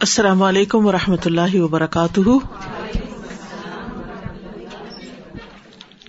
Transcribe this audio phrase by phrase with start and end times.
[0.00, 2.20] السلام علیکم و رحمۃ اللہ وبرکاتہ۔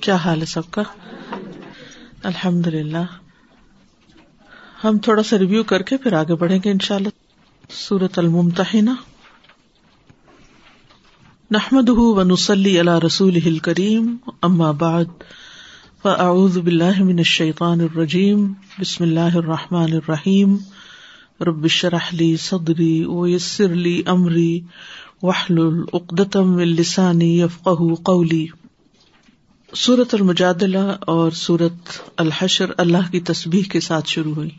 [0.01, 0.83] کیا حال ہے سب کا؟
[2.24, 3.04] الحمد للہ
[4.83, 7.10] ہم تھوڑا سا ریویو کر کے پھر آگے بڑھیں گے ان شاء اللہ
[7.70, 8.95] سورت المتحنا
[11.51, 15.23] نحمد و نسلی اللہ رسول کریم اما بعد،
[16.01, 20.57] فاعوذ باللہ من الشیطان الرجیم۔ بسم اللہ الرحمٰن الرحیم۔
[21.41, 24.61] ربش رحلی صدری ویسر لی امری
[25.23, 27.70] وحل العقدم السانی یفق
[28.03, 28.47] قولی
[29.75, 34.49] سورت المجادلہ اور سورت الحشر اللہ کی تصبیح کے ساتھ شروع ہوئی۔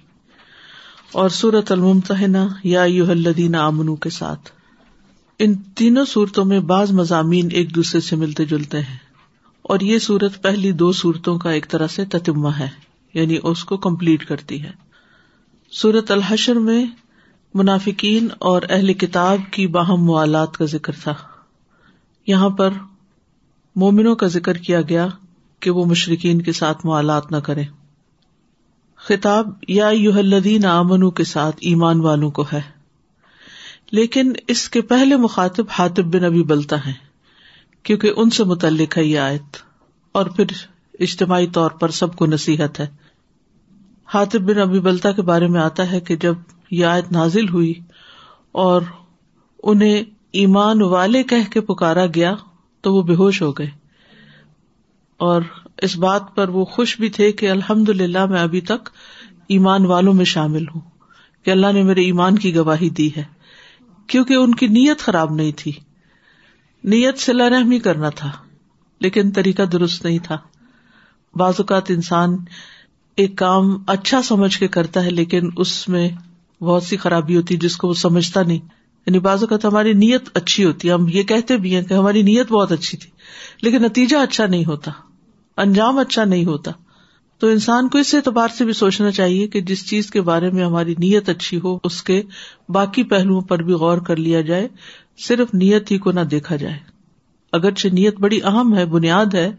[1.13, 4.51] اور سورت الممتحنا یا الدین امنو کے ساتھ۔
[5.39, 8.99] ان تینوں صورتوں میں بعض مضامین ایک دوسرے سے ملتے جلتے ہیں۔
[9.63, 12.69] اور یہ سورت پہلی دو صورتوں کا ایک طرح سے تتمہ ہے
[13.15, 14.90] یعنی اس کو کمپلیٹ کرتی ہے۔
[15.71, 16.87] سورت الحشر میں
[17.55, 21.15] منافقین اور اہل کتاب کی باہم موالات کا ذکر تھا۔
[22.27, 22.71] یہاں پر
[23.77, 25.09] مومنوں کا ذکر کیا گیا
[25.61, 27.63] کہ وہ مشرقین کے ساتھ موالات نہ کرے
[28.97, 32.61] خطاب، یا یوحلدین آمنو کے ساتھ ایمان والوں کو ہے۔
[33.93, 36.93] لیکن اس کے پہلے مخاطب حاطب بن ابھی بلتا ہے
[37.83, 39.57] کیونکہ ان سے متعلق ہے یہ آیت۔
[40.13, 40.45] اور پھر
[41.01, 42.87] اجتماعی طور پر سب کو نصیحت ہے۔
[44.15, 46.35] حاطب بن ابی بلتا کے بارے میں آتا ہے کہ جب
[46.71, 47.75] یہ آیت نازل ہوئی
[48.53, 48.83] اور
[49.63, 50.03] انہیں
[50.33, 52.35] ایمان والے کہہ کے پکارا گیا
[52.81, 53.71] تو وہ بے ہوش ہو گئے۔
[55.17, 55.43] اور
[55.83, 58.89] اس بات پر وہ خوش بھی تھے کہ الحمد للہ میں ابھی تک
[59.49, 60.81] ایمان والوں میں شامل ہوں
[61.45, 63.25] کہ اللہ نے میرے ایمان کی گواہی دی ہے۔
[64.07, 65.73] کیونکہ ان کی نیت خراب نہیں تھی۔
[66.85, 68.31] نیت سے رحمی کرنا تھا،
[69.01, 70.39] لیکن طریقہ درست نہیں تھا۔
[71.35, 72.37] بعض اوقات انسان
[73.21, 76.09] ایک کام اچھا سمجھ کے کرتا ہے، لیکن اس میں
[76.63, 78.59] بہت سی خرابی ہوتی ہے جس کو وہ سمجھتا نہیں۔
[79.07, 82.23] یعنی بعض اوقات ہماری نیت اچھی ہوتی ہے۔ ہم یہ کہتے بھی ہیں کہ ہماری
[82.23, 83.11] نیت بہت اچھی تھی،
[83.63, 84.91] لیکن نتیجہ اچھا نہیں ہوتا،
[85.57, 86.71] انجام اچھا نہیں ہوتا۔
[87.39, 90.65] تو انسان کو اس اعتبار سے بھی سوچنا چاہیے کہ جس چیز کے بارے میں
[90.65, 92.23] ہماری نیت اچھی ہو، اس کے
[92.69, 94.69] باقی پہلوؤں پر بھی غور کر لیا جائے،
[95.19, 96.79] صرف نیت ہی کو نہ دیکھا جائے۔
[97.53, 99.51] اگرچہ نیت بڑی اہم ہے، بنیاد ہے،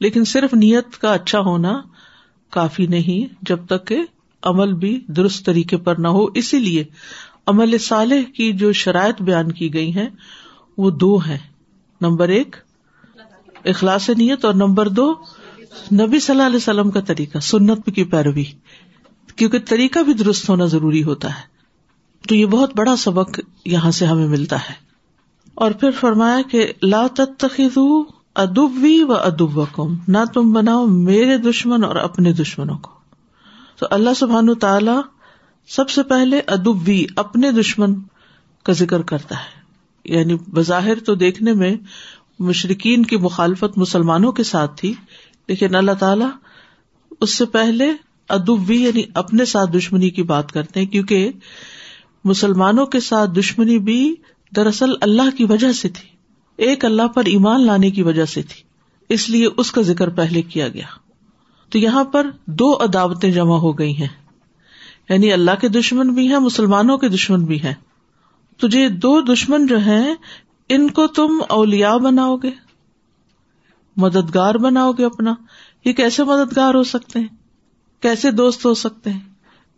[0.00, 1.80] لیکن صرف نیت کا اچھا ہونا
[2.50, 4.02] کافی نہیں جب تک کہ
[4.42, 6.84] عمل بھی درست طریقے پر نہ ہو۔ اسی لیے
[7.46, 10.08] عمل صالح کی جو شرائط بیان کی گئی ہیں،
[10.78, 11.38] وہ دو ہیں۔
[12.00, 12.56] نمبر ایک،
[13.64, 15.12] اخلاص نیت، اور نمبر دو،
[15.92, 18.44] نبی صلی اللہ علیہ وسلم کا طریقہ، سنت کی پیروی۔
[19.36, 21.50] کیونکہ طریقہ بھی درست ہونا ضروری ہوتا ہے۔
[22.28, 24.74] تو یہ بہت بڑا سبق یہاں سے ہمیں ملتا ہے۔
[25.54, 31.84] اور پھر فرمایا کہ لا تتخذو ادبی و ادب کم نہ تم بناؤ میرے دشمن
[31.84, 32.90] اور اپنے دشمنوں کو۔
[33.78, 35.00] تو اللہ سبحان تعالی
[35.68, 37.94] سب سے پہلے ادبی اپنے دشمن
[38.62, 39.60] کا ذکر کرتا ہے۔
[40.04, 41.76] یعنی بظاہر تو دیکھنے میں
[42.38, 44.94] مشرقین کی مخالفت مسلمانوں کے ساتھ تھی،
[45.48, 46.24] لیکن اللہ تعالی
[47.20, 47.92] اس سے پہلے
[48.28, 51.30] ادبی یعنی اپنے ساتھ دشمنی کی بات کرتے ہیں، کیونکہ
[52.24, 54.14] مسلمانوں کے ساتھ دشمنی بھی
[54.56, 56.09] دراصل اللہ کی وجہ سے تھی۔
[56.60, 58.62] ایک اللہ پر ایمان لانے کی وجہ سے تھی۔
[59.08, 60.86] اس لیے اس کا ذکر پہلے کیا گیا۔
[61.70, 64.08] تو یہاں پر دو عداوتیں جمع ہو گئی ہیں۔
[65.08, 67.74] یعنی اللہ کے دشمن بھی ہیں، مسلمانوں کے دشمن بھی ہیں۔
[68.58, 70.14] تجھے دو دشمن جو ہیں،
[70.68, 72.50] ان کو تم اولیا بناؤ گے،
[73.96, 75.34] مددگار بناؤ گے اپنا۔
[75.84, 77.28] یہ کیسے مددگار ہو سکتے ہیں؟
[78.00, 79.20] کیسے دوست ہو سکتے ہیں؟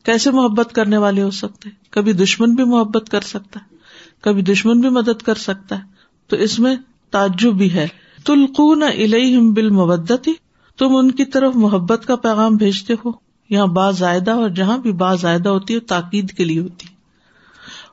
[0.05, 3.77] کیسے محبت کرنے والے ہو سکتے ہیں؟ کبھی دشمن بھی محبت کر سکتا ہے،
[4.21, 5.92] کبھی دشمن بھی مدد کر سکتا ہے۔
[6.33, 6.77] تو اس میں
[7.11, 7.89] تعجب بھی ہے۔
[8.25, 10.33] تلقون الم بالمودتی
[10.79, 13.11] تم ان کی طرف محبت کا پیغام بھیجتے ہو۔
[13.51, 16.87] یہاں با زائدہ اور جہاں بھی با زائدہ ہوتی ہے تاکید کے لیے ہوتی۔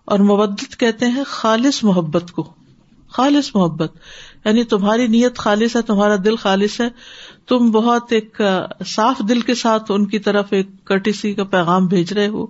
[0.06, 2.50] اور مبدت کہتے ہیں خالص محبت کو۔
[3.10, 3.94] خالص محبت
[4.46, 6.90] یعنی تمہاری نیت خالص ہے، تمہارا دل خالص ہے۔
[7.48, 8.42] تم بہت ایک
[8.86, 12.46] صاف دل کے ساتھ ان کی طرف ایک کٹسی کا پیغام بھیج رہے ہو۔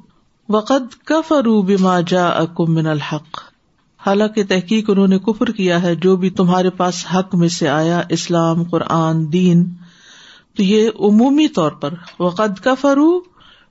[0.50, 2.30] وقت کف اروب ما جا
[2.60, 3.49] من الحق۔
[4.06, 8.02] حالانکہ تحقیق انہوں نے کفر کیا ہے، جو بھی تمہارے پاس حق میں سے آیا،
[8.10, 9.74] اسلام، قرآن، دین،
[10.58, 13.20] تو یہ عمومی طور پر، وقد کا فرو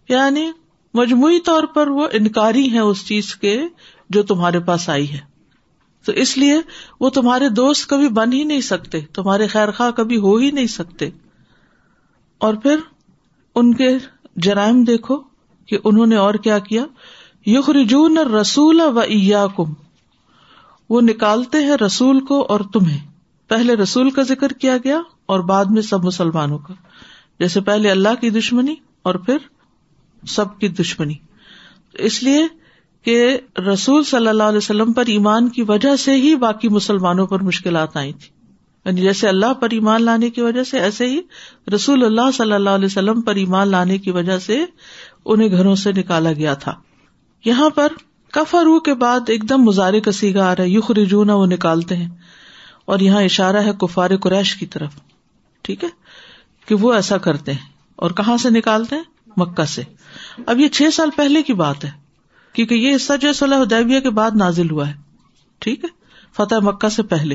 [0.09, 0.51] یعنی
[0.95, 3.63] مجموعی طور پر وہ انکاری ہے اس چیز کے
[4.11, 5.19] جو تمہارے پاس آئی ہے۔
[6.05, 6.57] تو اس لیے
[7.01, 10.67] وہ تمہارے دوست کبھی بن ہی نہیں سکتے، تمہارے خیر خواہ کبھی ہو ہی نہیں
[10.67, 11.11] سکتے۔
[12.39, 12.77] اور پھر
[13.55, 13.89] ان کے
[14.37, 15.17] جرائم دیکھو
[15.67, 16.85] کہ انہوں نے اور کیا کیا
[17.47, 19.01] یخ رجون رسول و
[19.57, 19.73] کم
[20.91, 23.09] وہ نکالتے ہیں رسول کو اور تمہیں۔
[23.49, 26.75] پہلے رسول کا ذکر کیا گیا اور بعد میں سب مسلمانوں کا۔
[27.39, 29.37] جیسے پہلے اللہ کی دشمنی اور پھر
[30.27, 31.15] سب کی دشمنی۔
[31.93, 32.47] اس لیے
[33.03, 37.41] کہ رسول صلی اللہ علیہ وسلم پر ایمان کی وجہ سے ہی باقی مسلمانوں پر
[37.41, 38.29] مشکلات آئی تھی۔
[38.85, 41.21] یعنی جیسے اللہ پر ایمان لانے کی وجہ سے، ایسے ہی
[41.75, 44.65] رسول اللہ صلی اللہ علیہ وسلم پر ایمان لانے کی وجہ سے
[45.25, 46.75] انہیں گھروں سے نکالا گیا تھا۔
[47.45, 47.89] یہاں پر
[48.33, 51.47] کفا روح کے بعد ایک دم مزارے کا سیگا آ رہا ہے یوخ رجونا وہ
[51.47, 52.09] نکالتے ہیں۔
[52.85, 54.93] اور یہاں اشارہ ہے کفار قریش کی طرف۔
[55.63, 55.89] ٹھیک ہے؟
[56.67, 59.03] کہ وہ ایسا کرتے ہیں۔ اور کہاں سے نکالتے ہیں؟
[59.37, 59.83] مکہ سے۔
[60.47, 61.91] اب یہ چھ سال پہلے کی بات ہے،
[62.53, 64.95] کیونکہ یہ حصہ جو صلاح ادیبیہ کے بعد نازل ہوا ہے۔
[65.59, 65.89] ٹھیک ہے؟
[66.37, 67.35] فتح مکہ سے پہلے۔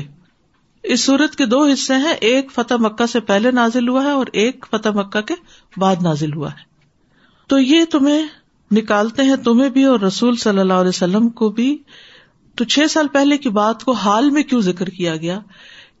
[0.82, 4.26] اس صورت کے دو حصے ہیں، ایک فتح مکہ سے پہلے نازل ہوا ہے اور
[4.32, 5.34] ایک فتح مکہ کے
[5.76, 6.74] بعد نازل ہوا ہے۔
[7.46, 8.26] تو یہ تمہیں
[8.70, 11.78] نکالتے ہیں تمہیں بھی اور رسول صلی اللہ علیہ وسلم کو بھی
[12.54, 15.40] تو چھ سال پہلے کی بات کو حال میں کیوں ذکر کیا گیا؟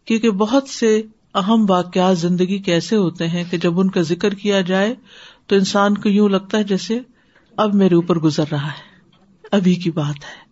[0.04, 1.02] کیونکہ بہت سے
[1.34, 4.94] اہم واقعات زندگی کے ایسے ہوتے ہیں کہ جب ان کا ذکر کیا جائے
[5.46, 7.00] تو انسان کو یوں لگتا ہے جیسے
[7.56, 9.06] اب میرے اوپر گزر رہا ہے،
[9.52, 10.44] ابھی کی بات ہے۔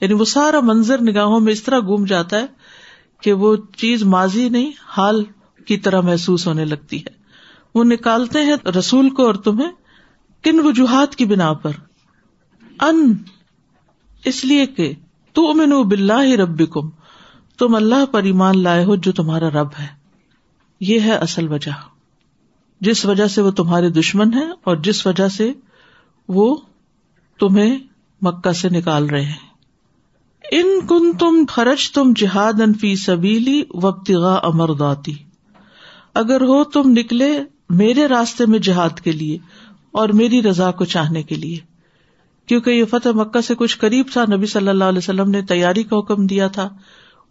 [0.00, 2.46] یعنی وہ سارا منظر نگاہوں میں اس طرح گم جاتا ہے
[3.22, 5.24] کہ وہ چیز ماضی نہیں، حال
[5.66, 7.22] کی طرح محسوس ہونے لگتی ہے۔
[7.74, 9.72] وہ نکالتے ہیں رسول کو اور تمہیں
[10.42, 11.70] کن وجوہات کی بنا پر؟
[12.80, 13.14] ان،
[14.24, 14.92] اس لیے کہ
[15.32, 16.90] تو امن بلّہ رب کم
[17.58, 19.86] تم اللہ پر ایمان لائے ہو جو تمہارا رب ہے۔
[20.80, 21.70] یہ ہے اصل وجہ۔
[22.80, 25.52] جس وجہ سے وہ تمہارے دشمن ہے اور جس وجہ سے
[26.28, 26.56] وہ
[27.38, 27.78] تمہیں
[28.22, 29.52] مکہ سے نکال رہے ہیں۔
[30.52, 35.14] ان کن تم خرچ تم جہاد انفی سبیلی وبتغا امرداتی
[36.14, 37.40] اگر ہو تم نکلے
[37.70, 39.38] میرے راستے میں جہاد کے لیے
[39.92, 41.56] اور میری رضا کو چاہنے کے لیے۔
[42.46, 45.82] کیونکہ یہ فتح مکہ سے کچھ قریب تھا، نبی صلی اللہ علیہ وسلم نے تیاری
[45.82, 46.68] کا حکم دیا تھا۔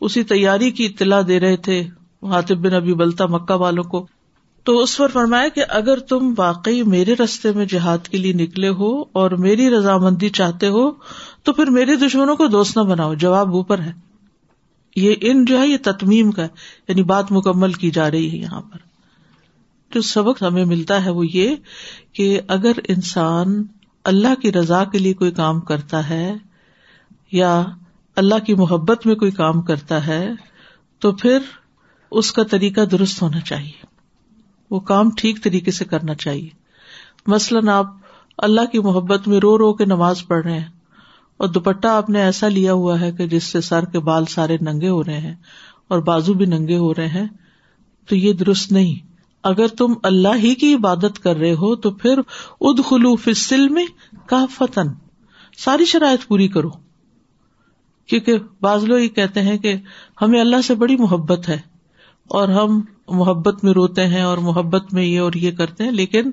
[0.02, 1.88] اسی تیاری کی اطلاع دے رہے تھے
[2.24, 4.08] حاطب بن ابھی بلتا مکہ والوں کو۔
[4.64, 8.70] تو اس پر فرمایا کہ اگر تم واقعی میرے رستے میں جہاد کے لیے نکلے
[8.70, 10.92] ہو اور میری رضامندی چاہتے ہو،
[11.44, 13.92] تو پھر میرے دشمنوں کو دوست نہ بناؤ۔ جواب اوپر ہے۔
[14.96, 16.44] یہ ان جو ہے، یہ تتمیم کا
[16.88, 18.91] یعنی بات مکمل کی جا رہی ہے یہاں پر۔
[19.94, 21.56] جو سبق ہمیں ملتا ہے وہ یہ
[22.14, 23.64] کہ اگر انسان
[24.04, 26.34] اللہ کی رضا کے لیے کوئی کام کرتا ہے
[27.32, 27.66] یا
[28.16, 30.30] اللہ کی محبت میں کوئی کام کرتا ہے
[31.00, 31.38] تو پھر
[32.12, 33.86] اس کا طریقہ درست ہونا چاہیے۔
[34.72, 36.50] وہ کام ٹھیک طریقے سے کرنا چاہیے۔
[37.28, 37.86] مثلاً آپ
[38.38, 40.68] اللہ کی محبت میں رو رو کے نماز پڑھ رہے ہیں
[41.38, 44.58] اور دوپٹہ آپ نے ایسا لیا ہوا ہے کہ جس سے سر کے بال سارے
[44.62, 45.36] ننگے ہو رہے ہیں
[45.88, 47.26] اور بازو بھی ننگے ہو رہے ہیں
[48.10, 49.11] تو یہ درست نہیں۔
[49.44, 52.20] اگر تم اللہ ہی کی عبادت کر رہے ہو تو پھر
[52.62, 53.86] اد خلو فصل میں
[54.26, 54.88] کا فتن
[55.58, 56.70] ساری شرائط پوری کرو۔
[58.10, 59.76] کیونکہ بعض لوگ یہ کہتے ہیں کہ
[60.22, 61.60] ہمیں اللہ سے بڑی محبت ہے
[62.30, 66.32] اور ہم محبت میں روتے ہیں اور محبت میں یہ اور یہ کرتے ہیں، لیکن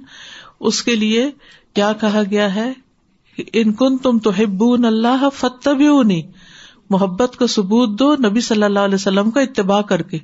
[0.61, 1.31] اس کے لیے
[1.75, 2.73] کیا کہا گیا ہے؟
[3.53, 5.83] ان کن تم تو ہبون اللہ فتب
[6.91, 10.19] محبت کا ثبوت دو نبی صلی اللہ علیہ وسلم کا اتباع کر کے۔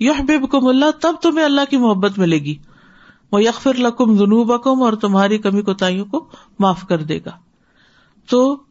[0.00, 2.54] یو کم اللہ، تب تمہیں اللہ کی محبت ملے گی۔
[3.32, 7.30] وہ یکفر لکم جنوب اور تمہاری کمی کوتاوں کو معاف کر دے گا۔
[8.30, 8.62] تو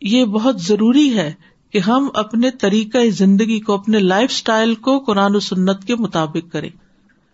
[0.00, 1.34] یہ بہت ضروری ہے
[1.70, 6.52] کہ ہم اپنے طریقہ زندگی کو، اپنے لائف اسٹائل کو قرآن و سنت کے مطابق
[6.52, 6.70] کریں۔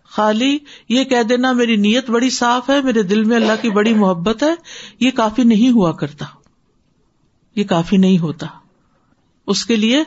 [0.03, 0.57] خالی
[0.89, 4.43] یہ کہہ دینا، میری نیت بڑی صاف ہے، میرے دل میں اللہ کی بڑی محبت
[4.43, 4.55] ہے،
[4.99, 6.25] یہ کافی نہیں ہوا کرتا۔
[7.55, 8.47] یہ کافی نہیں ہوتا۔
[9.47, 10.03] اس کے لیے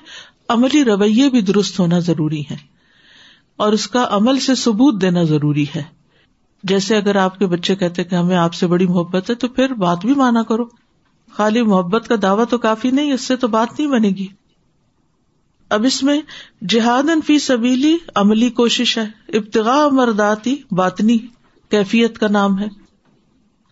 [0.48, 2.77] عملی رویے بھی درست ہونا ضروری ہے۔
[3.58, 5.82] اور اس کا عمل سے ثبوت دینا ضروری ہے۔
[6.62, 9.72] جیسے اگر آپ کے بچے کہتے کہ ہمیں آپ سے بڑی محبت ہے تو پھر
[9.72, 10.64] بات بھی مانا کرو۔
[11.32, 14.26] خالی محبت کا دعوی تو کافی نہیں، اس سے تو بات نہیں بنے گی۔
[15.68, 16.20] اب اس میں
[16.68, 21.18] جہاد فی سبیلی عملی کوشش ہے۔ ابتغا مرداتی باطنی
[21.68, 22.66] کیفیت کا نام ہے۔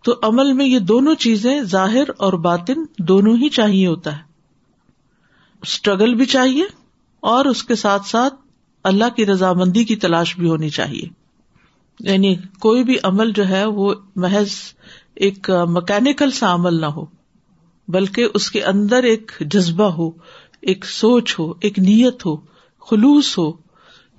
[0.05, 4.23] تو عمل میں یہ دونوں چیزیں ظاہر اور باطن دونوں ہی چاہیے ہوتا ہے۔
[5.63, 6.65] اسٹرگل بھی چاہیے
[7.21, 8.35] اور اس کے ساتھ ساتھ
[8.87, 11.03] اللہ کی رضامندی کی تلاش بھی ہونی چاہیے۔
[12.01, 14.51] یعنی کوئی بھی عمل جو ہے وہ محض
[15.15, 17.05] ایک مکینکل سا عمل نہ ہو،
[17.89, 20.11] بلکہ اس کے اندر ایک جذبہ ہو،
[20.61, 22.37] ایک سوچ ہو، ایک نیت ہو،
[22.91, 23.53] خلوص ہو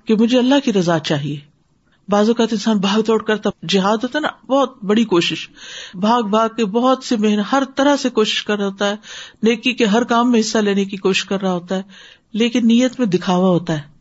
[0.04, 1.40] کہ مجھے اللہ کی رضا چاہیے۔
[2.08, 5.48] بعض اوقات انسان بھاگ دوڑ کرتا، جہاد ہوتا ہے نا، بہت بڑی کوشش۔
[5.94, 8.96] بھاگ بھاگ کے بہت سی محنت ہر طرح سے کوشش کر رہا ہوتا ہے،
[9.42, 11.82] نیکی کے ہر کام میں حصہ لینے کی کوشش کر رہا ہوتا ہے،
[12.32, 13.97] لیکن نیت میں دکھاوا ہوتا ہے۔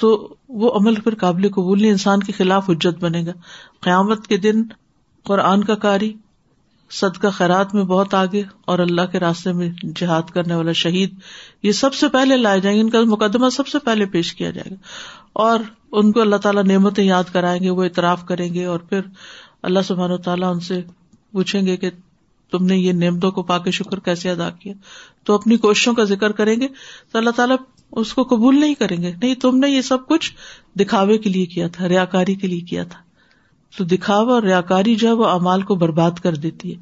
[0.00, 3.32] تو وہ عمل پھر قابل قبول نہیں، انسان کے خلاف حجت بنے گا۔
[3.80, 4.62] قیامت کے دن
[5.24, 6.14] قرآن کا کاری
[6.90, 11.14] صدقہ خیرات میں بہت آگے اور اللہ کے راستے میں جہاد کرنے والا شہید۔
[11.62, 14.50] یہ سب سے پہلے لائے جائیں گے، ان کا مقدمہ سب سے پہلے پیش کیا
[14.50, 14.76] جائے گا۔
[15.32, 15.60] اور
[15.92, 19.00] ان کو اللہ تعالیٰ نعمتیں یاد کرائیں گے، وہ اعتراف کریں گے اور پھر
[19.62, 20.82] اللہ سبحان و تعالیٰ ان سے
[21.32, 21.90] پوچھیں گے کہ
[22.50, 24.74] تم نے یہ نعمتوں کو پا کے شکر کیسے ادا کیا۔
[25.24, 26.68] تو اپنی کوششوں کا ذکر کریں گے۔
[27.12, 27.56] تو اللہ تعالیٰ
[27.92, 30.32] اس کو قبول نہیں کریں گے۔ نہیں، تم نے یہ سب کچھ
[30.78, 32.98] دکھاوے کے لیے کیا تھا ریا کاری کے لیے کیا تھا۔
[33.78, 36.80] تو دکھاوا اور ریا کاری جو ہے وہ امال کو برباد کر دیتی ہے۔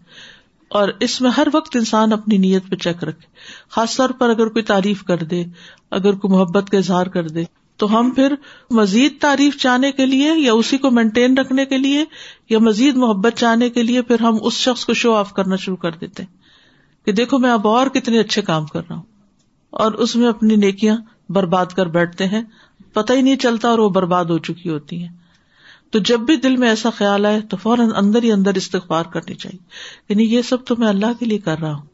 [0.68, 3.26] اور اس میں ہر وقت انسان اپنی نیت پہ چیک رکھے۔
[3.70, 5.44] خاص طور پر اگر کوئی تعریف کر دے،
[5.90, 7.44] اگر کوئی محبت کا اظہار کر دے،
[7.76, 8.34] تو ہم پھر
[8.70, 12.04] مزید تعریف چاہنے کے لیے یا اسی کو مینٹین رکھنے کے لیے
[12.50, 15.76] یا مزید محبت چاہنے کے لیے پھر ہم اس شخص کو شو آف کرنا شروع
[15.76, 16.22] کر دیتے
[17.04, 19.09] کہ دیکھو میں اب اور کتنے اچھے کام کر رہا ہوں۔
[19.70, 20.96] اور اس میں اپنی نیکیاں
[21.28, 22.42] برباد کر بیٹھتے ہیں۔
[22.92, 25.12] پتہ ہی نہیں چلتا اور وہ برباد ہو چکی ہوتی ہیں۔
[25.90, 29.34] تو جب بھی دل میں ایسا خیال آئے تو فوراً اندر ہی اندر استغفار کرنی
[29.34, 29.64] چاہیے۔
[30.08, 31.86] یعنی یہ سب تو میں اللہ کے لیے کر رہا ہوں۔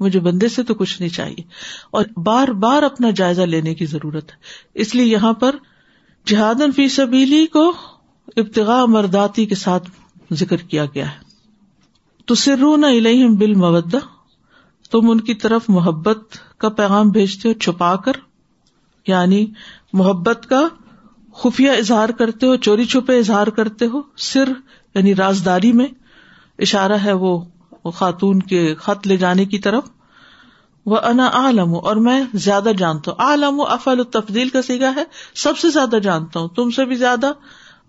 [0.00, 1.42] مجھے بندے سے تو کچھ نہیں چاہیے۔
[1.90, 4.36] اور بار بار اپنا جائزہ لینے کی ضرورت ہے۔
[4.74, 5.54] اس لیے یہاں پر
[6.26, 7.72] جہاد فی سبیلی کو
[8.36, 9.90] ابتغاء مرداتی کے ساتھ
[10.32, 11.18] ذکر کیا گیا ہے۔
[12.26, 13.98] تو سرون الہم بل مودہ
[14.90, 16.18] تم ان کی طرف محبت
[16.58, 18.12] کا پیغام بھیجتے ہو، چھپا کر
[19.06, 19.46] یعنی
[19.92, 20.68] محبت کا
[21.34, 24.48] خفیہ اظہار کرتے ہو، چوری چھپے اظہار کرتے ہو، سر
[24.94, 25.86] یعنی رازداری میں
[26.58, 27.44] اشارہ ہے وہ
[27.94, 29.84] خاتون کے خط لے جانے کی طرف۔
[30.86, 35.04] وہ انا عالم اور میں زیادہ جانتا ہوں۔ عالم افل التفدیل کا سیگا ہے،
[35.34, 37.32] سب سے زیادہ جانتا ہوں، تم سے بھی زیادہ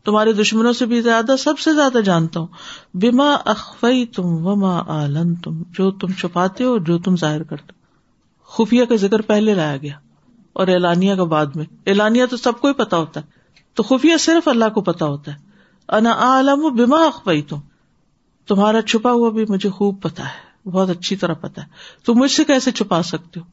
[0.09, 2.47] تمہارے دشمنوں سے بھی زیادہ، سب سے زیادہ جانتا ہوں۔
[2.93, 7.73] بیما اخوئی تم وما عالم تم جو تم چھپاتے ہو، جو تم ظاہر کرتے
[8.47, 9.93] خفیہ کا ذکر پہلے لایا گیا۔
[10.53, 13.25] اور اعلانیہ کا بعد میں۔ اعلانیہ تو سب کو ہی پتا ہوتا ہے۔
[13.73, 15.37] تو خفیہ صرف اللہ کو پتا ہوتا ہے۔
[15.89, 17.57] انا عالم بیما اخوئی تم
[18.47, 21.67] تمہارا چھپا ہوا بھی مجھے خوب پتا ہے۔ بہت اچھی طرح پتا ہے۔
[22.05, 23.45] تم مجھ سے کیسے چھپا سکتے ہو؟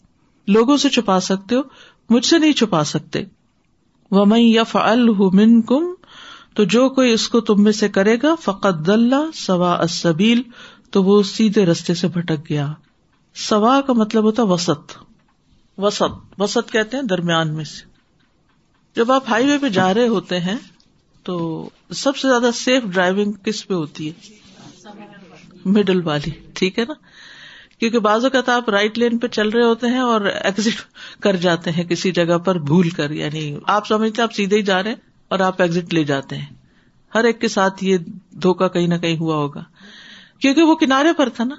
[0.48, 1.60] لوگوں سے چھپا سکتے ہو؟
[2.10, 3.25] مجھ سے نہیں چھپا سکتے۔
[4.10, 4.76] وہ میں یف
[5.32, 5.84] من کم
[6.56, 10.42] تو جو کوئی اس کو تم میں سے کرے گا، فقط اللہ سوا اسبیل
[10.90, 12.72] تو وہ سیدھے رستے سے بھٹک گیا۔
[13.34, 14.98] سوا کا مطلب ہوتا وسط۔
[15.78, 17.84] وسط۔ وسط کہتے ہیں درمیان میں سے۔
[18.96, 20.56] جب آپ ہائی وے پہ جا رہے ہوتے ہیں،
[21.22, 24.12] تو سب سے زیادہ سیف ڈرائیونگ کس پہ ہوتی ہے؟
[25.64, 26.94] مڈل والی۔ ٹھیک ہے نا؟
[27.78, 30.78] کیونکہ بعض اوقات آپ رائٹ لین پہ چل رہے ہوتے ہیں اور ایگزٹ
[31.20, 34.82] کر جاتے ہیں کسی جگہ پر، بھول کر۔ یعنی آپ سمجھتے آپ سیدھے ہی جا
[34.82, 36.54] رہے ہیں۔ اور آپ ایگزٹ لے جاتے ہیں۔
[37.14, 37.97] ہر ایک کے ساتھ یہ
[38.30, 39.64] دھوکا کہیں نہ کہیں ہوا ہوگا۔
[40.40, 41.54] کیونکہ وہ کنارے پر تھا نا۔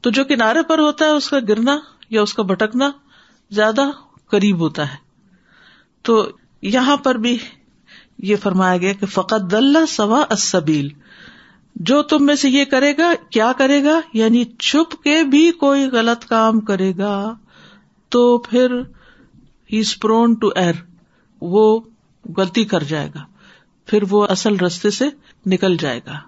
[0.00, 1.78] تو جو کنارے پر ہوتا ہے، اس کا گرنا
[2.10, 2.90] یا اس کا بھٹکنا
[3.50, 3.82] زیادہ
[4.26, 4.96] قریب ہوتا ہے۔
[6.02, 6.30] تو
[6.62, 7.38] یہاں پر بھی
[8.18, 10.88] یہ فرمایا گیا کہ فقط دلہ سوا اسبیل
[11.74, 15.86] جو تم میں سے یہ کرے گا، کیا کرے گا؟ یعنی چھپ کے بھی کوئی
[15.86, 17.34] غلط کام کرے گا
[18.08, 18.80] تو پھر
[19.72, 20.74] ہی پرون ٹو ائر
[21.40, 21.80] وہ
[22.36, 23.24] غلطی کر جائے گا،
[23.86, 25.04] پھر وہ اصل رستے سے
[25.46, 26.18] نکل جائے گا۔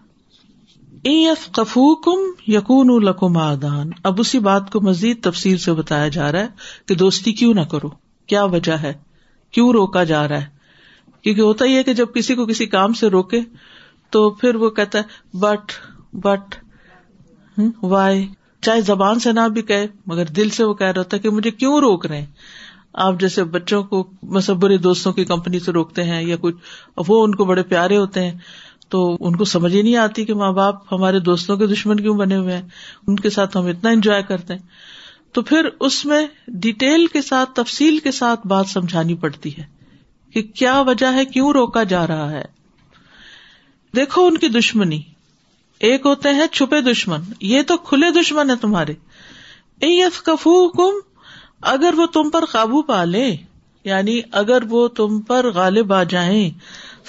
[2.04, 6.48] کم یقون لکم آدان اب اسی بات کو مزید تفصیل سے بتایا جا رہا ہے
[6.86, 7.88] کہ دوستی کیوں نہ کرو۔
[8.26, 8.92] کیا وجہ ہے؟
[9.50, 10.46] کیوں روکا جا رہا ہے؟
[11.22, 13.40] کیونکہ ہوتا ہی ہے کہ جب کسی کو کسی کام سے روکے
[14.10, 15.72] تو پھر وہ کہتا ہے، بٹ
[16.12, 16.54] بٹ
[17.82, 18.28] وائی
[18.62, 21.50] چاہے زبان سے نہ بھی کہ مگر دل سے وہ کہہ رہا تھا کہ مجھے
[21.50, 22.26] کیوں روک رہے ہیں؟
[22.92, 24.10] آپ جیسے بچوں کو
[24.54, 26.54] برے دوستوں کی کمپنی سے روکتے ہیں یا کچھ
[27.08, 28.38] وہ ان کو بڑے پیارے ہوتے ہیں،
[28.88, 32.16] تو ان کو سمجھ ہی نہیں آتی کہ ماں باپ ہمارے دوستوں کے دشمن کیوں
[32.16, 32.68] بنے ہوئے ہیں،
[33.06, 34.62] ان کے ساتھ ہم اتنا انجوائے کرتے ہیں۔
[35.32, 39.64] تو پھر اس میں ڈیٹیل کے ساتھ، تفصیل کے ساتھ بات سمجھانی پڑتی ہے
[40.32, 42.44] کہ کیا وجہ ہے، کیوں روکا جا رہا ہے۔
[43.96, 45.00] دیکھو ان کی دشمنی۔
[45.80, 48.92] ایک ہوتے ہیں چھپے دشمن، یہ تو کھلے دشمن ہے تمہارے۔
[50.24, 50.92] کم
[51.60, 53.36] اگر وہ تم پر قابو پا لے
[53.84, 56.50] یعنی اگر وہ تم پر غالب آ جائیں،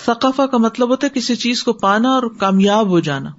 [0.06, 3.30] ثقافہ کا مطلب ہوتا ہے کسی چیز کو پانا اور کامیاب ہو جانا۔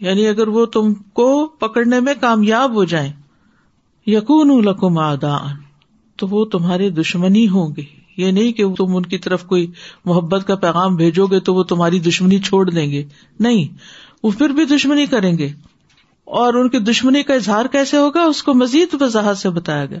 [0.00, 3.12] یعنی اگر وہ تم کو پکڑنے میں کامیاب ہو جائیں
[4.06, 5.50] یقون لکم آدان
[6.16, 7.82] تو وہ تمہارے دشمنی ہوں گے۔
[8.16, 9.70] یہ نہیں کہ تم ان کی طرف کوئی
[10.04, 13.04] محبت کا پیغام بھیجو گے تو وہ تمہاری دشمنی چھوڑ دیں گے۔
[13.40, 13.76] نہیں،
[14.22, 15.48] وہ پھر بھی دشمنی کریں گے۔
[16.30, 19.98] اور ان کی دشمنی کا اظہار کیسے ہوگا اس کو مزید وضاحت سے بتایا گیا۔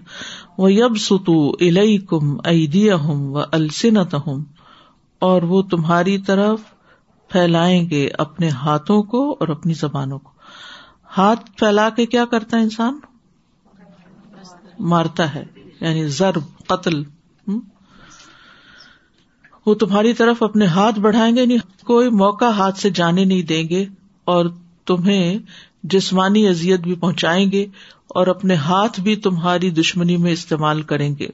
[0.58, 4.44] وہ یب ستو الئی کم ایدیا ہوں و السنت ہوں
[5.18, 6.60] اور وہ تمہاری طرف
[7.28, 10.30] پھیلائیں گے اپنے ہاتھوں کو اور اپنی زبانوں کو۔
[11.16, 12.98] ہاتھ پھیلا کے کیا کرتا ہے انسان؟
[14.78, 15.44] مارتا ہے
[15.80, 17.02] یعنی ضرب، قتل۔
[19.66, 23.68] وہ تمہاری طرف اپنے ہاتھ بڑھائیں گے نہیں کوئی موقع ہاتھ سے جانے نہیں دیں
[23.68, 23.86] گے
[24.24, 24.46] اور
[24.86, 25.38] تمہیں
[25.82, 27.66] جسمانی ازیت بھی پہنچائیں گے
[28.08, 31.28] اور اپنے ہاتھ بھی تمہاری دشمنی میں استعمال کریں گے۔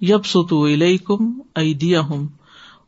[0.00, 0.66] یب ستو
[1.04, 2.26] کم ایدیا ہوں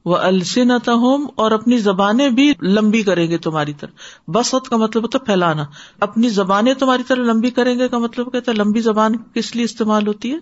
[0.04, 3.90] وہ السنت ہوم اور اپنی زبانیں بھی لمبی کریں گے تمہاری طرح
[4.30, 5.64] بسط کا مطلب ہوتا ہے پھیلانا۔
[6.00, 9.64] اپنی زبانیں تمہاری طرح لمبی کریں گے کا مطلب کہتا ہے لمبی زبان کس لیے
[9.64, 10.38] استعمال ہوتی ہے؟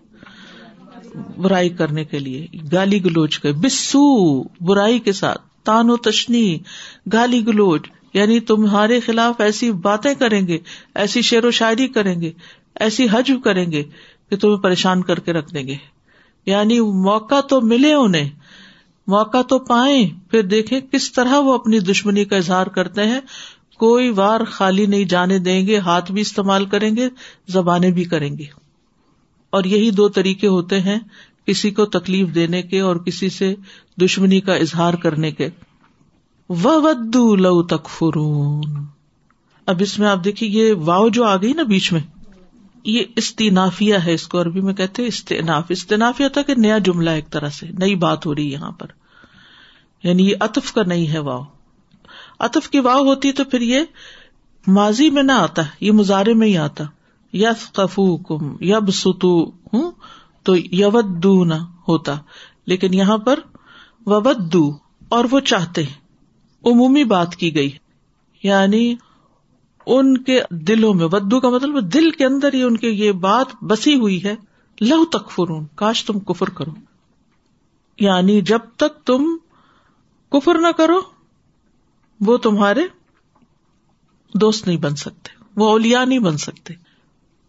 [1.39, 6.59] برائی کرنے کے لیے۔ گالی گلوچ کے۔ بسو برائی کے ساتھ۔ تان و تشنی۔
[7.13, 7.83] گالی گلوچ۔
[8.15, 10.59] یعنی تمہارے خلاف ایسی باتیں کریں گے،
[10.95, 12.33] ایسی شعر و شاعری کریں گے،
[12.81, 13.83] ایسی حجب کریں گے
[14.31, 15.77] کہ تمہیں پریشان کر کے رکھ دیں گے۔
[16.47, 18.31] یعنی موقع تو ملے انہیں،
[19.07, 23.21] موقع تو پائیں، پھر دیکھیں کس طرح وہ اپنی دشمنی کا اظہار کرتے ہیں۔
[23.79, 27.09] کوئی وار خالی نہیں جانے دیں گے، ہاتھ بھی استعمال کریں گے،
[27.49, 28.45] زبانیں بھی کریں گے۔
[29.51, 30.99] اور یہی دو طریقے ہوتے ہیں
[31.47, 33.55] کسی کو تکلیف دینے کے اور کسی سے
[34.01, 35.49] دشمنی کا اظہار کرنے کے۔
[36.49, 38.63] ودو لو تک فرون
[39.67, 42.01] اب اس میں آپ دیکھیے، یہ واؤ جو آ گئی نا بیچ میں،
[42.85, 47.31] یہ استنافیا ہے اس کو عربی میں کہتے استناف۔ استنافیہ تھا کہ نیا جملہ ایک
[47.31, 48.87] طرح سے، نئی بات ہو رہی ہے یہاں پر۔
[50.03, 51.43] یعنی یہ اطف کا نہیں ہے واؤ۔
[52.39, 53.81] اطف کی واؤ ہوتی تو پھر یہ
[54.67, 56.85] ماضی میں نہ آتا، یہ مظاہرے میں ہی آتا۔
[57.33, 59.91] یس کفو کم یب ستو ہوں
[60.43, 61.55] تو یودو نہ
[61.89, 62.15] ہوتا۔
[62.67, 63.39] لیکن یہاں پر
[64.07, 64.73] وبدو
[65.09, 66.02] اور وہ چاہتے ہیں۔
[66.65, 67.71] عمومی بات کی گئی۔
[68.43, 68.95] یعنی
[69.87, 73.65] ان کے دلوں میں، ودو کا مطلب دل کے اندر ہی ان کے یہ بات
[73.65, 74.35] بسی ہوئی ہے،
[74.81, 76.71] لو تک فرون کاش تم کفر کرو۔
[77.99, 79.37] یعنی جب تک تم
[80.31, 81.01] کفر نہ کرو،
[82.21, 82.87] وہ تمہارے
[84.35, 86.75] دوست نہیں بن سکتے، وہ اولیا نہیں بن سکتے۔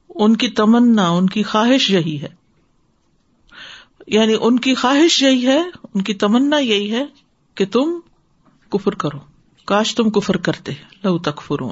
[0.10, 2.29] ان کی تمنا، ان کی خواہش یہی ہے۔
[4.08, 5.62] یعنی ان کی خواہش یہی ہے،
[5.93, 7.05] ان کی تمنا یہی ہے
[7.55, 8.00] کہ تم
[8.74, 9.18] کفر کرو۔
[9.65, 10.72] کاش تم کفر کرتے۔
[11.03, 11.72] لو تک فرون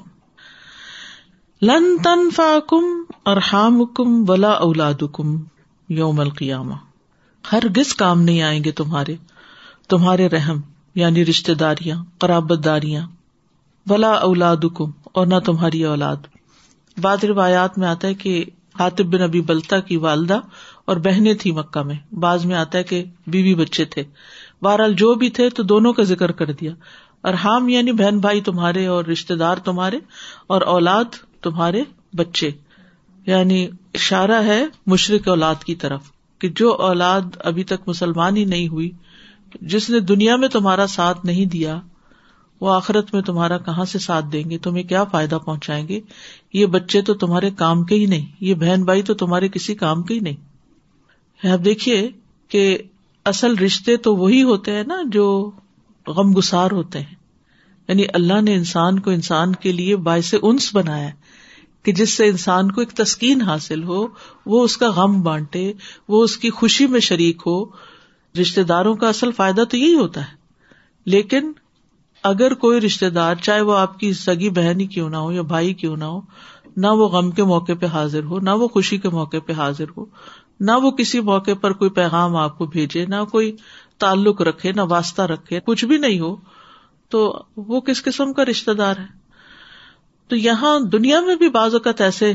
[1.62, 2.29] لن تن
[2.67, 5.43] کم کم ولا اولاد کم
[5.89, 6.74] یوم القیامہ۔
[7.51, 9.15] ہر گز کام نہیں آئیں گے تمہارے۔
[9.89, 10.60] تمہارے رحم
[10.96, 13.08] یعنی رشتے داریاں، قرابت داریاں۔
[13.89, 16.15] ولا اولاد کم اور نہ تمہاری اولاد۔
[17.01, 18.46] بعض روایات میں آتا ہے کہ
[18.79, 20.39] حاطب بن ابی بلتا کی والدہ
[20.86, 24.04] اور بہنیں تھی مکہ میں۔ بعض میں آتا ہے کہ بیوی بچے تھے۔
[24.62, 26.71] بہرحال جو بھی تھے تو دونوں کا ذکر کر دیا۔
[27.21, 30.00] اور ہام یعنی بہن بھائی تمہارے اور رشتے دار تمہارے
[30.47, 31.04] اور اولاد
[31.41, 32.50] تمہارے بچے۔
[33.26, 36.02] یعنی اشارہ ہے مشرق اولاد کی طرف
[36.39, 38.91] کہ جو اولاد ابھی تک مسلمان ہی نہیں ہوئی،
[39.62, 41.80] جس نے دنیا میں تمہارا ساتھ نہیں دیا،
[42.62, 46.00] وہ آخرت میں تمہارا کہاں سے ساتھ دیں گے؟ تمہیں کیا فائدہ پہنچائیں گے؟
[46.54, 50.04] یہ بچے تو تمہارے کام کے ہی نہیں، یہ بہن بھائی تو تمہارے کسی کام
[50.04, 50.38] کے ہی نہیں۔
[51.47, 52.10] اب دیکھیے
[52.47, 52.78] کہ
[53.25, 55.51] اصل رشتے تو وہی ہوتے ہیں نا جو
[56.07, 57.15] غم گسار ہوتے ہیں۔
[57.88, 61.10] یعنی اللہ نے انسان کو انسان کے لیے باعث انس بنایا
[61.84, 64.07] کہ جس سے انسان کو ایک تسکین حاصل ہو،
[64.45, 65.73] وہ اس کا غم بانٹے،
[66.07, 67.65] وہ اس کی خوشی میں شریک ہو۔
[68.41, 70.36] رشتے داروں کا اصل فائدہ تو یہی ہوتا ہے۔
[71.05, 71.51] لیکن
[72.23, 75.41] اگر کوئی رشتے دار، چاہے وہ آپ کی سگی بہن ہی کیوں نہ ہو یا
[75.41, 76.21] بھائی کیوں نہ ہو،
[76.77, 79.86] نہ وہ غم کے موقع پہ حاضر ہو، نہ وہ خوشی کے موقع پہ حاضر
[79.97, 80.05] ہو
[80.62, 83.56] نہ وہ کسی موقع پر کوئی پیغام آپ کو بھیجے، نہ کوئی
[83.97, 86.36] تعلق رکھے، نہ واسطہ رکھے، کچھ بھی نہیں ہو،
[87.10, 89.06] تو وہ کس قسم کا رشتے دار ہے؟
[90.28, 92.34] تو یہاں دنیا میں بھی بعض اوقات ایسے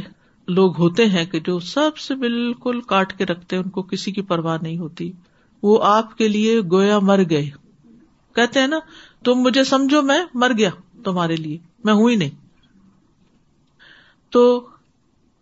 [0.49, 4.23] لوگ ہوتے ہیں کہ جو سب سے بالکل کاٹ کے رکھتے ان کو کسی کی
[4.23, 5.13] پرواہ نہیں ہوتی۔
[5.63, 7.51] وہ آپ کے لیے گویا مر گئے۔
[8.35, 8.79] کہتے ہیں نا،
[9.25, 10.71] تم مجھے سمجھو، میں مر گیا
[11.05, 12.31] تمہارے لیے، میں ہوئی نہیں۔
[14.31, 14.67] تو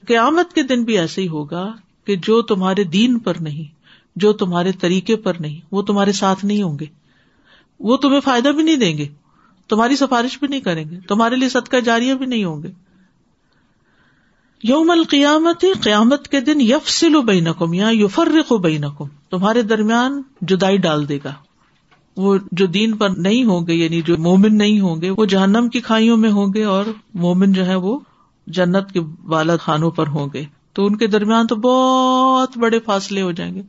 [0.06, 1.72] قیامت کے دن بھی ایسے ہی ہوگا
[2.04, 3.74] کہ جو تمہارے دین پر نہیں،
[4.16, 6.86] جو تمہارے طریقے پر نہیں، وہ تمہارے ساتھ نہیں ہوں گے۔
[7.80, 9.08] وہ تمہیں فائدہ بھی نہیں دیں گے۔
[9.68, 12.68] تمہاری سفارش بھی نہیں کریں گے۔ تمہارے لیے صدقہ جاریہ بھی نہیں ہوں گے۔
[14.62, 21.08] یوم القیامت، قیامت کے دن یف سلو بین یا یوفرق و تمہارے درمیان جدائی ڈال
[21.08, 21.34] دے گا۔
[22.16, 25.68] وہ جو دین پر نہیں ہوں گے یعنی جو مومن نہیں ہوں گے، وہ جہنم
[25.68, 27.98] کی کھائیوں میں ہوں گے اور مومن جو ہے وہ
[28.46, 33.22] جنت کے بالا خانوں پر ہوں گے۔ تو ان کے درمیان تو بہت بڑے فاصلے
[33.22, 33.62] ہو جائیں گے۔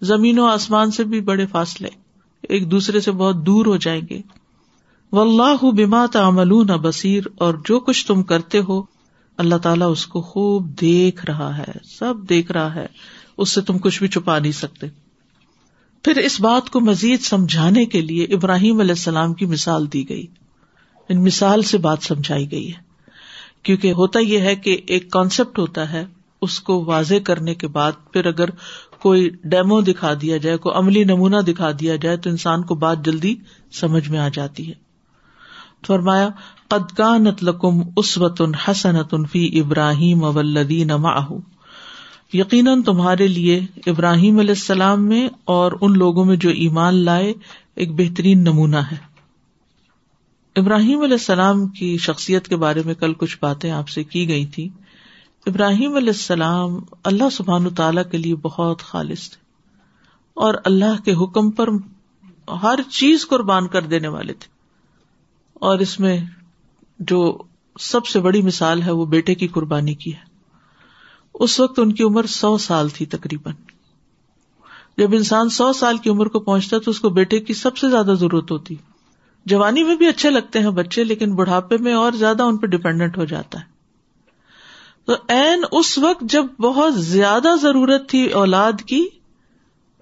[0.00, 1.88] زمین و آسمان سے بھی بڑے فاصلے،
[2.42, 4.22] ایک دوسرے سے بہت دور ہو جائیں گے۔
[5.12, 8.82] و اللہ بما تعملون بصیر، اور جو کچھ تم کرتے ہو،
[9.36, 12.86] اللہ تعالیٰ اس کو خوب دیکھ رہا ہے، سب دیکھ رہا ہے،
[13.38, 14.86] اس سے تم کچھ بھی چھپا نہیں سکتے۔
[16.04, 20.26] پھر اس بات کو مزید سمجھانے کے لیے ابراہیم علیہ السلام کی مثال دی گئی۔
[21.08, 22.80] ان مثال سے بات سمجھائی گئی ہے۔
[23.62, 26.06] کیونکہ ہوتا یہ ہے کہ ایک کانسیپٹ ہوتا ہے
[26.42, 28.50] اس کو واضح کرنے کے بعد پھر اگر
[28.98, 33.04] کوئی ڈیمو دکھا دیا جائے، کوئی عملی نمونہ دکھا دیا جائے تو انسان کو بات
[33.04, 33.34] جلدی
[33.72, 34.74] سمجھ میں آ جاتی ہے۔
[35.86, 36.28] فرمایا
[36.68, 40.90] قدکانت لکم اسوت حسنت فی ابراہیم ولدین
[42.32, 47.32] یقیناً تمہارے لیے ابراہیم علیہ السلام میں اور ان لوگوں میں جو ایمان لائے
[47.74, 48.96] ایک بہترین نمونہ ہے۔
[50.56, 54.46] ابراہیم علیہ السلام کی شخصیت کے بارے میں کل کچھ باتیں آپ سے کی گئی
[54.46, 54.68] تھی
[55.46, 59.42] ابراہیم علیہ السلام اللہ سبحان تعالی کے لیے بہت خالص تھے
[60.34, 61.68] اور اللہ کے حکم پر
[62.62, 64.48] ہر چیز قربان کر دینے والے تھے
[65.54, 66.20] اور اس میں
[66.98, 67.38] جو
[67.80, 70.28] سب سے بڑی مثال ہے وہ بیٹے کی قربانی کی ہے۔
[71.34, 73.54] اس وقت ان کی عمر سو سال تھی تقریباً۔
[74.98, 77.90] جب انسان سو سال کی عمر کو پہنچتا تو اس کو بیٹے کی سب سے
[77.90, 78.74] زیادہ ضرورت ہوتی۔
[79.46, 83.18] جوانی میں بھی اچھے لگتے ہیں بچے، لیکن بڑھاپے میں اور زیادہ ان پہ ڈپینڈنٹ
[83.18, 83.77] ہو جاتا ہے۔
[85.08, 89.06] تو این اس وقت جب بہت زیادہ ضرورت تھی اولاد کی،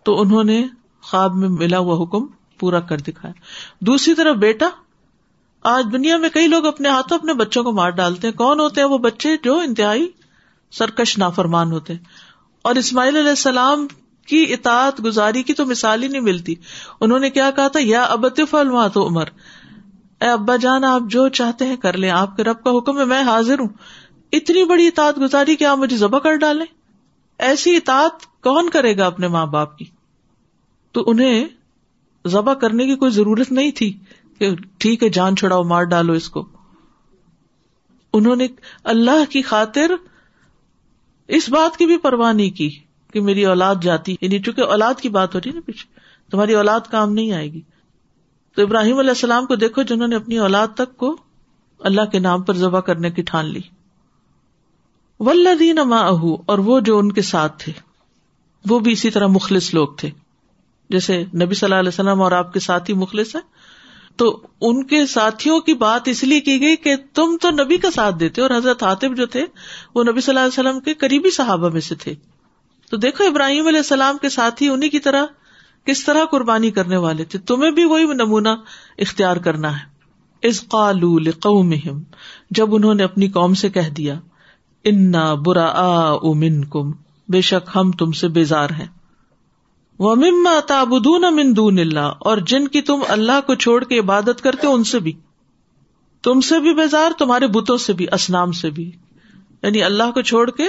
[0.04, 0.66] تو انہوں نے
[1.02, 2.26] خواب میں ملا ہوا حکم
[2.58, 3.32] پورا کر دکھایا۔
[3.80, 4.68] دوسری طرف بیٹا،
[5.62, 8.80] آج دنیا میں کئی لوگ اپنے ہاتھوں اپنے بچوں کو مار ڈالتے ہیں۔ کون ہوتے
[8.80, 10.08] ہیں وہ بچے جو انتہائی
[10.70, 12.00] سرکش، نافرمان ہوتے ہیں؟
[12.62, 13.86] اور اسماعیل علیہ السلام
[14.26, 16.54] کی اطاعت گزاری کی تو مثال ہی نہیں ملتی۔
[17.00, 19.24] انہوں نے کیا کہا تھا؟ یا ابتف الما تو عمر۔
[20.20, 23.04] اے ابا جان، آپ جو چاہتے ہیں کر لیں۔ آپ کے رب کا حکم ہے،
[23.04, 23.68] میں حاضر ہوں۔
[24.36, 26.66] اتنی بڑی اطاعت گزاری کیا آپ مجھے ذبح کر ڈالیں۔
[27.38, 29.84] ایسی اطاعت کون کرے گا اپنے ماں باپ کی؟
[30.92, 31.48] تو انہیں
[32.26, 33.98] ذبح کرنے کی کوئی ضرورت نہیں تھی
[34.38, 36.48] کہ ٹھیک ہے، جان چھڑاؤ، مار ڈالو اس کو۔
[38.12, 38.46] انہوں نے
[38.84, 39.90] اللہ کی خاطر
[41.28, 42.78] اس بات کی بھی پرواہ نہیں کی
[43.12, 46.80] کہ میری اولاد جاتی۔ یعنی چونکہ اولاد کی بات ہو رہی نا پیچھے، تمہاری اولاد
[46.90, 47.60] کام نہیں آئے گی۔
[48.56, 51.16] تو ابراہیم علیہ السلام کو دیکھو جنہوں نے اپنی اولاد تک کو
[51.78, 53.60] اللہ کے نام پر ذبح کرنے کی ٹھان لی۔
[55.20, 56.08] ولدین ماں
[56.46, 57.72] اور وہ جو ان کے ساتھ تھے۔
[58.68, 60.10] وہ بھی اسی طرح مخلص لوگ تھے۔
[60.90, 63.42] جیسے نبی صلی اللہ علیہ وسلم اور آپ کے ساتھ مخلص ہیں۔
[64.16, 67.90] تو ان کے ساتھیوں کی بات اس لیے کی گئی کہ تم تو نبی کا
[67.90, 69.44] ساتھ دیتے اور حضرت حاطب جو تھے،
[69.94, 72.14] وہ نبی صلی اللہ علیہ وسلم کے قریبی صحابہ میں سے تھے۔
[72.90, 75.26] تو دیکھو ابراہیم علیہ السلام کے ساتھی انہیں کی طرح
[75.84, 78.48] کس طرح قربانی کرنے والے تھے۔ تمہیں بھی وہی نمونہ
[78.98, 79.96] اختیار کرنا ہے۔
[80.42, 81.74] اس قالو قوم
[82.50, 84.20] جب انہوں نے اپنی قوم سے کہہ دیا
[84.86, 86.92] انا برا من کم
[87.28, 88.86] بے شک ہم تم سے بیزار ہیں۔
[89.98, 94.42] وہ مما تابدون من دون اللہ اور جن کی تم اللہ کو چھوڑ کے عبادت
[94.42, 95.12] کرتے ان سے بھی۔
[96.22, 98.90] تم سے بھی بیزار، تمہارے بتوں سے بھی اسنام سے بھی۔
[99.62, 100.64] یعنی اللہ کو چھوڑ کے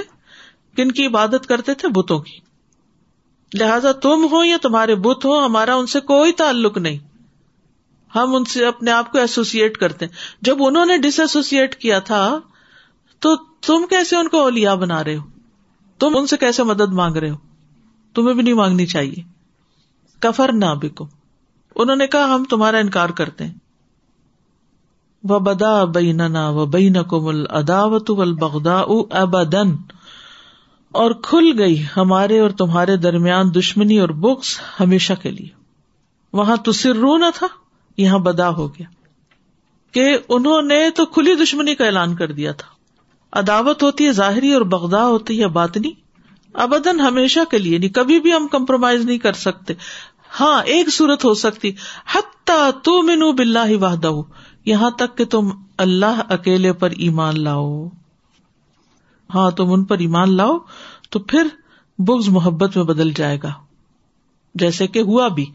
[0.76, 2.40] کن کی عبادت کرتے تھے؟ بتوں کی۔
[3.60, 6.98] لہذا تم ہو یا تمہارے بت ہو، ہمارا ان سے کوئی تعلق نہیں۔
[8.16, 12.00] ہم ان سے اپنے آپ کو ایسوسیٹ کرتے ہیں۔ جب انہوں نے ڈس ایسوسیٹ کیا
[12.00, 12.40] تھا،
[13.20, 15.24] تو تم کیسے ان کو اولیا بنا رہے ہو؟
[16.00, 17.36] تم ان سے کیسے مدد مانگ رہے ہو؟
[18.14, 19.24] تمہیں بھی نہیں مانگنی چاہیے۔
[20.20, 21.08] کفر نہ بکو
[21.76, 23.54] انہوں نے کہا، ہم تمہارا انکار کرتے ہیں۔
[25.24, 28.80] و بدا بینا و بین کو مل اداوت بغدا
[29.22, 29.76] ابدن
[30.92, 35.50] اور کھل گئی ہمارے اور تمہارے درمیان دشمنی اور بکس ہمیشہ کے لیے۔
[36.34, 37.48] وہاں تو سر رو نہ تھا،
[37.98, 38.86] یہاں بدا ہو گیا۔
[39.92, 42.77] کہ انہوں نے تو کھلی دشمنی کا اعلان کر دیا تھا۔
[43.34, 45.92] عداوت ہوتی ہے ظاہری اور بغدا ہوتی ہے باطنی۔
[46.54, 49.74] ابدن ہمیشہ کے لیے نہیں کبھی بھی ہم کمپرومائز نہیں کر سکتے۔
[50.40, 51.72] ہاں ایک صورت ہو سکتی۔
[52.16, 54.12] حتیٰ تو مینو بلّہ واہدہ
[54.66, 57.88] یہاں تک کہ تم اللہ اکیلے پر ایمان لاؤ۔
[59.36, 60.58] ہاں تم ان پر ایمان لاؤ
[61.10, 61.48] تو پھر
[62.00, 63.54] بغض محبت میں بدل جائے گا۔
[64.56, 65.46] جیسے کہ ہوا بھی۔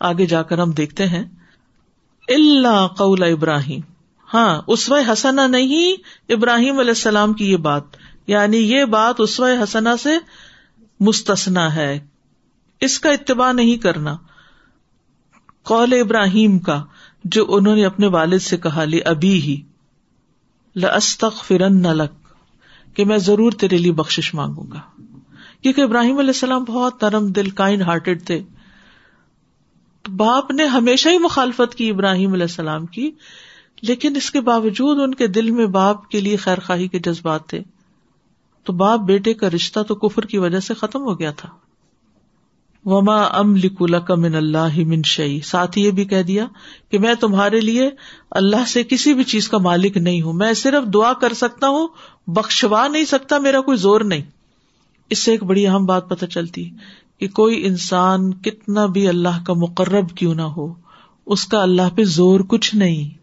[0.00, 1.24] آگے جا کر ہم دیکھتے ہیں۔
[2.28, 3.80] اللہ قول ابراہیم۔
[4.34, 5.92] ہاں اس حسنا نہیں،
[6.32, 7.82] ابراہیم علیہ السلام کی یہ بات۔
[8.26, 10.10] یعنی یہ بات اس حسنا سے
[11.00, 12.06] مستثنا ہے۔
[12.80, 14.16] اس کا اتباع نہیں کرنا۔
[15.62, 16.84] قول ابراہیم کا،
[17.24, 19.62] جو انہوں نے اپنے والد سے کہا، لی ابھی ہی۔
[20.76, 22.28] لستخ فرن لک،
[22.96, 25.02] کہ میں ضرور تیرے لیے بخش مانگوں گا۔
[25.60, 28.42] کیونکہ ابراہیم علیہ السلام بہت نرم دل کائنڈ ہارٹیڈ تھے۔
[30.16, 33.10] باپ نے ہمیشہ ہی مخالفت کی ابراہیم علیہ السلام کی۔
[33.82, 37.46] لیکن اس کے باوجود ان کے دل میں باپ کے لیے خیر خواہی کے جذبات
[37.46, 37.60] تھے۔
[38.64, 41.48] تو باپ بیٹے کا رشتہ تو کفر کی وجہ سے ختم ہو گیا تھا۔
[42.84, 46.46] وما ام لک من اللہ من شعی ساتھ یہ بھی کہہ دیا
[46.90, 47.90] کہ میں تمہارے لیے
[48.30, 51.88] اللہ سے کسی بھی چیز کا مالک نہیں ہوں۔ میں صرف دعا کر سکتا ہوں،
[52.26, 54.22] بخشوا نہیں سکتا، میرا کوئی زور نہیں۔
[55.10, 56.70] اس سے ایک بڑی اہم بات پتہ چلتی
[57.20, 60.74] کہ کوئی انسان کتنا بھی اللہ کا مقرب کیوں نہ ہو،
[61.26, 63.15] اس کا اللہ پہ زور کچھ نہیں۔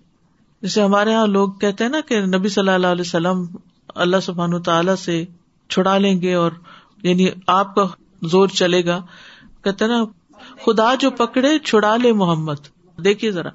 [0.64, 3.46] جیسے ہمارے یہاں لوگ کہتے ہیں نا کہ نبی صلی اللہ علیہ وسلم
[3.96, 5.26] اللہ سبحان تعالی سے
[5.70, 6.52] چھڑا لیں گے اور
[7.04, 7.86] یعنی آپ کا
[8.22, 9.02] زور چلے گا۔
[9.64, 10.06] کہتے نا،
[10.66, 12.56] خدا جو پکڑے چھڑا لے محمد۔
[13.04, 13.50] دیکھیے ذرا۔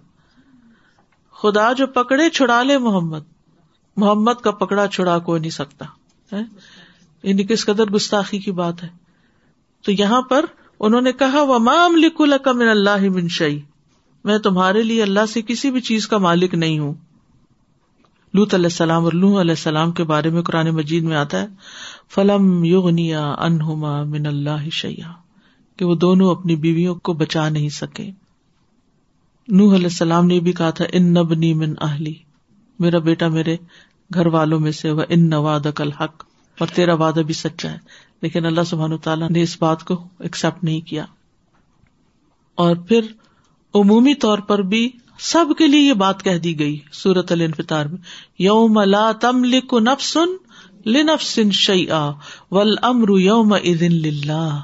[1.33, 3.21] خدا جو پکڑے چھڑا لے محمد۔
[3.97, 5.85] محمد کا پکڑا چھڑا کوئی نہیں سکتا۔
[7.23, 8.89] یعنی کس قدر گستاخی کی بات ہے۔
[9.85, 10.45] تو یہاں پر
[10.81, 13.63] انہوں نے کہا وہ مام لکھ من اللہ منشئی
[14.29, 16.95] میں تمہارے لیے اللہ سے کسی بھی چیز کا مالک نہیں ہوں۔
[18.35, 21.47] لوت علیہ السلام اور لوہ علیہ السلام کے بارے میں قرآن مجید میں آتا ہے،
[22.09, 25.13] فلم یغنیا انہما من اللہ شیا
[25.77, 28.11] کہ وہ دونوں اپنی بیویوں کو بچا نہیں سکے۔
[29.49, 32.15] نوح علیہ السلام نے بھی کہا تھا، ان نبنی من اہلی
[32.79, 33.57] میرا بیٹا میرے
[34.15, 36.25] گھر والوں میں سے وہ ان نواد کل حق
[36.59, 37.79] اور تیرا وعدہ بھی سچا ہے۔
[38.23, 41.05] لیکن اللہ سبحان تعالیٰ نے اس بات کو ایکسپٹ نہیں کیا۔
[42.55, 43.01] اور پھر
[43.75, 47.99] عمومی طور پر بھی سب کے لیے یہ بات کہہ دی گئی سورت الفطار میں،
[48.39, 50.29] یوم لا تم لکھ نفسن
[50.87, 52.11] لنفسن شیئا
[52.51, 54.61] والامر یوم اذن للہ۔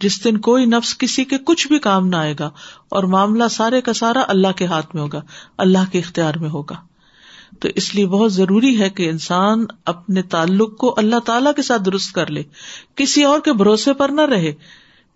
[0.00, 2.50] جس دن کوئی نفس کسی کے کچھ بھی کام نہ آئے گا
[2.88, 5.20] اور معاملہ سارے کا سارا اللہ کے ہاتھ میں ہوگا،
[5.58, 6.76] اللہ کے اختیار میں ہوگا۔
[7.60, 11.82] تو اس لیے بہت ضروری ہے کہ انسان اپنے تعلق کو اللہ تعالی کے ساتھ
[11.82, 12.42] درست کر لے۔
[12.94, 14.52] کسی اور کے بھروسے پر نہ رہے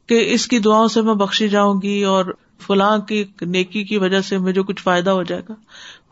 [0.06, 2.24] کہ اس کی دعاؤں سے میں بخشی جاؤں گی اور
[2.60, 5.54] فلاں کی نیکی کی وجہ سے مجھے کچھ فائدہ ہو جائے گا۔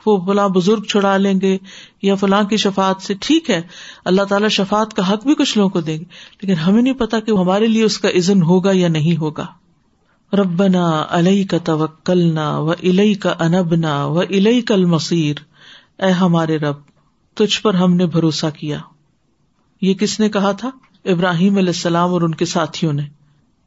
[0.06, 1.58] وہ فلاں بزرگ چھڑا لیں گے
[2.02, 3.62] یا فلاں کی شفات سے ٹھیک ہے،
[4.04, 6.04] اللہ تعالیٰ شفات کا حق بھی کچھ لوگوں کو دیں گے۔
[6.40, 9.46] لیکن ہمیں نہیں پتا کہ ہمارے لیے اس کا عزن ہوگا یا نہیں ہوگا۔
[10.32, 15.36] ربنا علیہ کا توکلنا و الئی کا انبنا و الئی کل مصیر
[16.02, 16.76] اے ہمارے رب،
[17.34, 18.78] تجھ پر ہم نے بھروسہ کیا۔
[19.82, 20.70] یہ کس نے کہا تھا؟
[21.04, 23.02] ابراہیم علیہ السلام اور ان کے ساتھیوں نے۔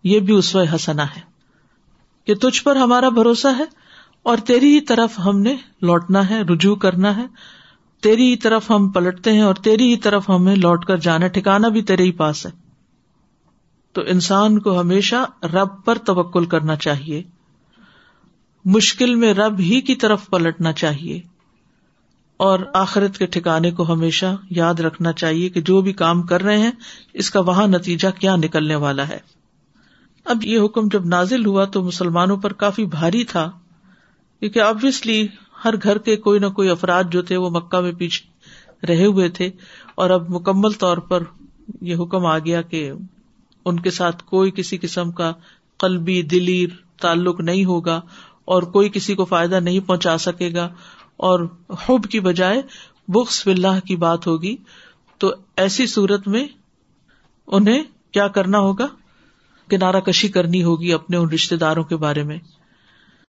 [0.04, 1.31] یہ بھی اس و حسنا ہے۔
[2.26, 3.64] کہ تجھ پر ہمارا بھروسہ ہے
[4.24, 7.26] اور تیری ہی طرف ہم نے لوٹنا ہے، رجوع کرنا ہے۔
[8.02, 11.68] تیری ہی طرف ہم پلٹتے ہیں اور تیری ہی طرف ہمیں لوٹ کر جانا ٹھکانا
[11.68, 12.52] بھی تیرے ہی پاس ہے۔
[13.94, 17.24] تو انسان کو ہمیشہ رب پر توکل کرنا چاہیے۔
[18.66, 21.22] مشکل میں رب ہی کی طرف پلٹنا چاہیے۔
[22.38, 26.58] اور آخرت کے ٹھکانے کو ہمیشہ یاد رکھنا چاہیے کہ جو بھی کام کر رہے
[26.58, 26.72] ہیں،
[27.14, 29.41] اس کا وہاں نتیجہ کیا نکلنے والا ہے۔
[30.26, 33.50] اب یہ حکم جب نازل ہوا تو مسلمانوں پر کافی بھاری تھا،
[34.42, 35.26] کیونکہ آبیسلی
[35.64, 39.30] ہر گھر کے کوئی نہ کوئی افراد جو تھے وہ مکہ میں پیچھے رہے ہوئے
[39.30, 39.50] تھے،
[39.96, 41.24] اور اب مکمل طور پر
[41.82, 42.92] یہ حکم آ گیا کہ
[43.66, 45.32] ان کے ساتھ کوئی کسی قسم کا
[45.80, 46.66] قلبی، دلی
[47.02, 48.00] تعلق نہیں ہوگا،
[48.46, 50.70] اور کوئی کسی کو فائدہ نہیں پہنچا سکے گا،
[51.18, 51.46] اور
[51.88, 52.62] حب کی بجائے
[53.08, 54.56] بخس بلّہ کی بات ہوگی۔
[55.22, 56.46] تو ایسی صورت میں
[57.48, 58.88] انہیں کیا کرنا ہوگا؟
[59.72, 62.38] کنارہ کشی کرنی ہوگی اپنے ان رشتے داروں کے بارے میں۔